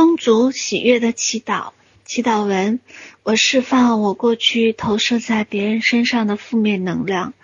[0.00, 1.72] 充足喜悦的祈祷，
[2.06, 2.80] 祈祷文：
[3.22, 7.34] 我释放我过去投射在别人身上的负面能量。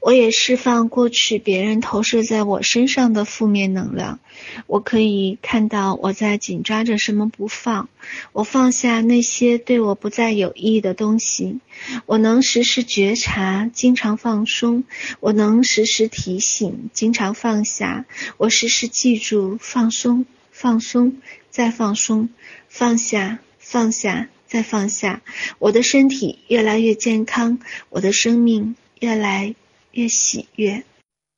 [0.00, 4.20] 我也释放过去别人投射在我身上的负面能量。
[4.66, 7.90] 我可以看到我在紧抓着什么不放。
[8.32, 11.58] 我放下那些对我不再有益的东西。
[12.06, 14.84] 我能时时觉察，经常放松。
[15.20, 18.06] 我能时时提醒，经常放下。
[18.38, 20.24] 我时时记住，放松，
[20.58, 21.18] 放松，
[21.50, 22.30] 再放松，
[22.68, 25.22] 放下，放下，再放下。
[25.60, 29.54] 我的身体越来越健康，我的生命越来
[29.92, 30.82] 越喜悦，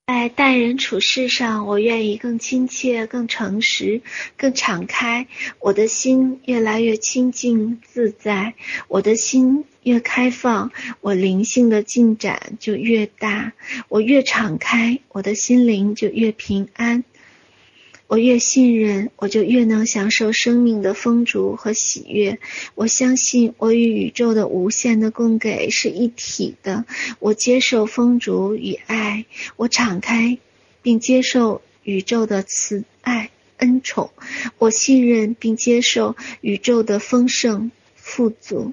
[0.07, 4.01] 在待人处事上，我愿意更亲切、更诚实、
[4.39, 5.27] 更敞开。
[5.59, 8.55] 我的心越来越清净自在，
[8.89, 13.53] 我的心越开放，我灵性的进展就越大。
[13.91, 17.05] 我越敞开，我的心灵就越平安。
[18.11, 22.41] 我越信任，我就越能享受生命的丰足和喜悦。
[22.75, 26.87] 我相信我与宇宙的无限的供给是一体的。
[27.21, 30.39] 我接受丰足与爱，我敞开
[30.83, 34.11] 并接受宇宙的慈爱恩宠。
[34.59, 38.73] 我信任并接受宇宙的丰盛富足。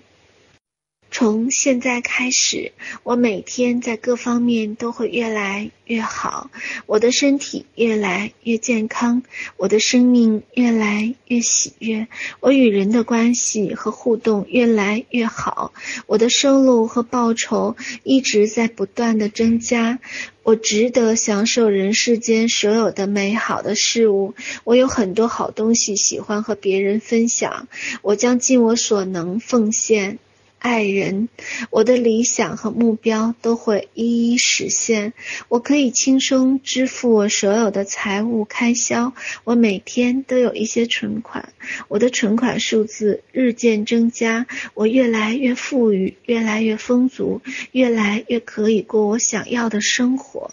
[1.10, 6.52] 从现在开始，我每天在各方面都会越来越好。
[6.86, 9.24] 我的身体越来越健康，
[9.56, 12.08] 我的生命越来越喜悦。
[12.40, 15.74] 我与人的关系和互动越来越好，
[16.06, 20.00] 我的收入和报酬一直在不断的增加。
[20.44, 24.34] 我值得享受人世间所有的美好的事物。
[24.64, 27.68] 我有很多好东西喜欢和别人分享。
[28.02, 30.20] 我将尽我所能奉献。
[30.60, 31.30] 爱人，
[31.70, 35.14] 我的理想和目标都会一一实现。
[35.50, 39.14] 我可以轻松支付我所有的财务开销。
[39.44, 41.54] 我每天都有一些存款，
[41.88, 44.48] 我的存款数字日渐增加。
[44.74, 50.52] 我越来越富裕，越来越丰足，越来越可以过我想要的生活。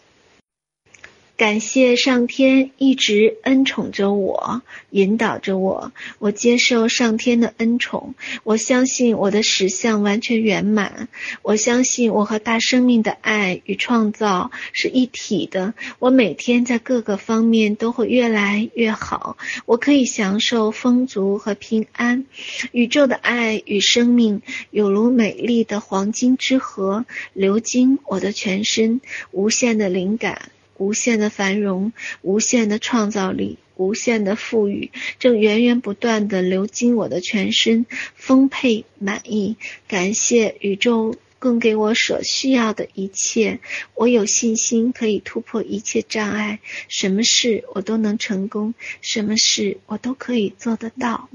[1.36, 5.92] 感谢上天一直恩宠着我，引导着我。
[6.20, 8.14] 我接受上天的恩宠，
[8.44, 11.08] 我相信我的实相完全圆满。
[11.42, 15.74] 我相信我和大生命的爱与创造是一体的。
[15.98, 19.36] 我每天在各个方面都会越来越好。
[19.66, 22.26] 我可以享受丰足和平安。
[22.70, 24.40] 宇宙的爱与生命
[24.70, 29.00] 有如美丽的黄金之河，流经我的全身，
[29.32, 30.50] 无限的灵感。
[30.76, 31.92] 无限的繁荣，
[32.22, 39.56] 无限的创造力，无限的富裕，正源源不断地流经我的全身，丰沛满溢。
[39.88, 43.60] 感谢宇宙供给我所需要的一切，
[43.94, 51.28] 我有信心可以突破一切障碍，什么事我都能成功，什么事我都可以做得到，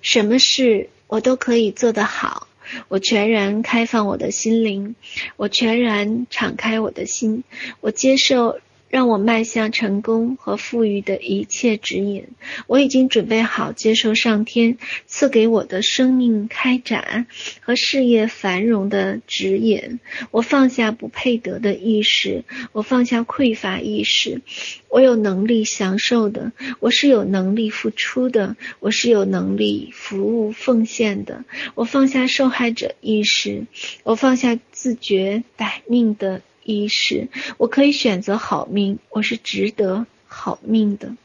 [0.00, 2.45] 什么事我都可以做得好。
[2.88, 4.94] 我全然开放我的心灵，
[5.36, 7.44] 我全然敞开我的心，
[7.80, 12.28] 我接受让我迈向成功和富裕的一切指引。
[12.66, 17.26] 我已经准备好接受上天赐给我的生命开展
[17.60, 20.00] 和事业繁荣的指引。
[20.30, 24.40] 我放下不配得的意识，我放下匮乏意识。
[24.88, 31.44] 我有能力享受的，我是有能力付出的，我是有能力服务奉献的。
[31.74, 33.66] 我放下受害者意识，
[34.04, 37.28] 我放下自觉歹命的一是。
[37.56, 41.16] 我可以选择好命，我是值得好命的。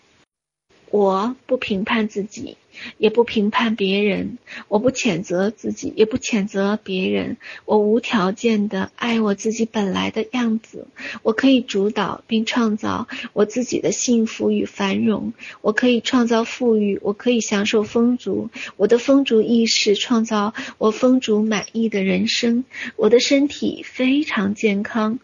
[0.91, 2.57] 我不评判自己。
[2.97, 4.37] 也不评判别人，
[4.69, 7.35] 我不谴责自己，也不谴责别人。
[7.65, 10.87] 我无条件的爱我自己本来的样子。
[11.21, 15.33] 我可以主导并创造我自己的幸福与繁荣。
[15.59, 18.49] 我可以创造富裕，我可以享受丰足。
[18.77, 22.63] 我的丰足意识创造我丰足满意的人生。
[22.95, 25.19] 我的身体非常健康。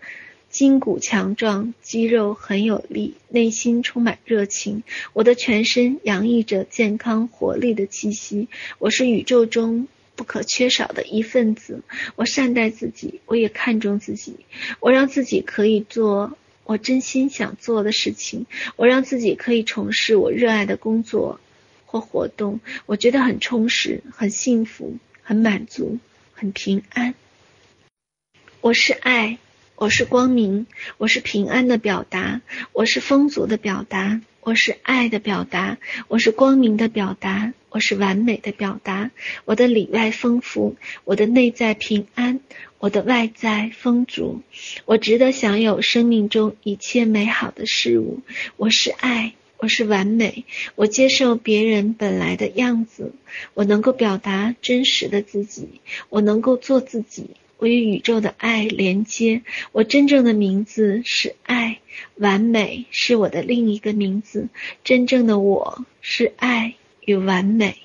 [0.57, 4.81] 筋骨强壮，肌肉很有力，内心充满热情。
[5.13, 8.47] 我的全身洋溢着健康活力的气息。
[8.79, 11.83] 我是宇宙中不可缺少的一份子。
[12.15, 14.37] 我善待自己，我也看重自己。
[14.79, 18.47] 我让自己可以做我真心想做的事情。
[18.77, 21.39] 我让自己可以从事我热爱的工作
[21.85, 22.61] 或活动。
[22.87, 25.99] 我觉得很充实，很幸福，很满足，
[26.33, 27.13] 很平安。
[28.61, 29.37] 我是爱。
[29.79, 30.65] 我是光明，
[30.97, 32.41] 我是平安的表达，
[32.73, 35.77] 我是丰足的表达，我是爱的表达，
[36.07, 39.11] 我是光明的表达，我是完美的表达。
[39.45, 42.39] 我的里外丰富，我的内在平安，
[42.79, 44.41] 我的外在丰足。
[44.85, 48.21] 我值得享有生命中一切美好的事物。
[48.55, 53.13] 我是爱，我是完美，我接受别人本来的样子，
[53.53, 61.79] 我能够表达真实的自己，我能够做自己，我与宇宙的爱连接，我真正的名字是爱，
[62.15, 64.49] 完美是我的另一个名字，
[64.83, 67.77] 真正的我是爱与完美。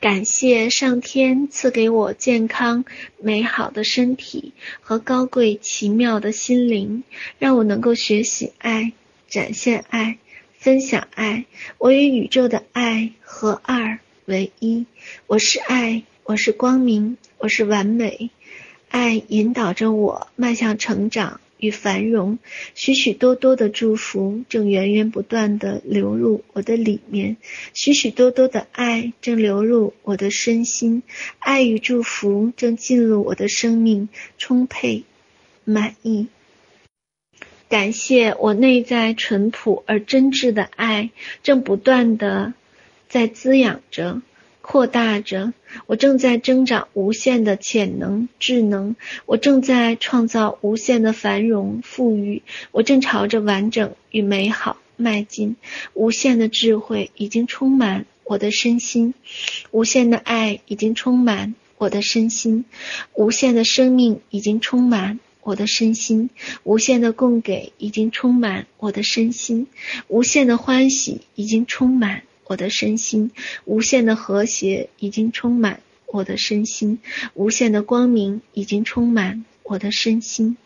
[0.00, 2.84] 感谢上天赐给我健康
[3.20, 7.02] 美好的身体和高贵奇妙的心灵，
[7.38, 8.92] 让我能够学习爱，
[9.28, 10.18] 展现爱。
[10.56, 11.46] 分享爱，
[11.78, 14.86] 我与宇宙的爱合二为一。
[15.28, 18.30] 我是爱，我是光明，我是完美。
[18.88, 22.38] 爱引导着我迈向成长与繁荣。
[22.74, 27.36] 许许多多的祝福正源源不断地流入我的里面，
[27.74, 31.02] 许许多多的爱正流入我的身心，
[31.38, 34.08] 爱与祝福正进入我的生命，
[34.38, 35.04] 充沛、
[35.64, 36.28] 满意。
[37.68, 41.10] 感谢我内在淳朴而真挚的爱，
[41.42, 42.54] 正不断地
[43.10, 44.22] 在滋养着、
[44.70, 45.54] 扩大着。
[45.86, 52.42] 我正在增长无限的潜能、智能，我正在创造无限的繁荣、富裕。
[52.70, 55.56] 我正朝着完整与美好迈进。
[55.94, 59.14] 无限的智慧已经充满我的身心，
[59.70, 62.66] 无限的爱已经充满我的身心，
[63.14, 65.18] 无限的生命已经充满。
[65.40, 66.28] 我的身心，
[66.62, 69.66] 无限的供给已经充满我的身心，
[70.06, 73.30] 无限的欢喜已经充满我的身心，
[73.66, 76.98] 无限的和谐已经充满我的身心，
[77.34, 80.56] 无限的光明已经充满我的身心。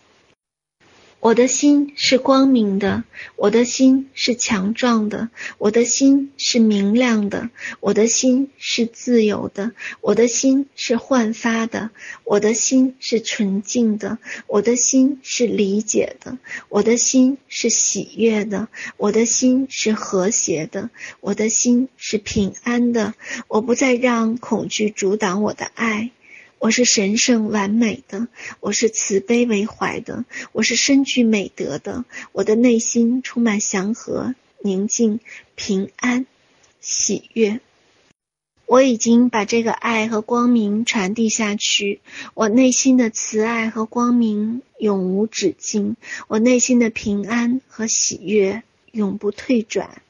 [1.22, 3.04] 我的心是光明的，
[3.36, 7.48] 我的心是强壮的，我的心是明亮的，
[7.78, 9.70] 我的心是自由的，
[10.00, 11.90] 我的心是焕发的，
[12.24, 16.38] 我的心是纯净的，我的心是理解的，
[16.68, 18.66] 我的心是喜悦的，
[18.96, 20.90] 我的心是和谐的，
[21.20, 23.14] 我的心是平安的。
[23.46, 26.10] 我不再让恐惧阻挡我的爱。
[26.62, 28.28] 我是神圣完美的，
[28.60, 32.04] 我是慈悲为怀的，我是深具美德的。
[32.30, 35.18] 我的内心充满祥和、宁静、
[35.56, 36.24] 平安、
[36.80, 37.58] 喜悦。
[38.64, 42.00] 我已经把这个爱和光明传递下去。
[42.32, 45.96] 我内心的慈爱和光明永无止境，
[46.28, 48.62] 我内心的平安和喜悦
[48.92, 50.00] 永不退转。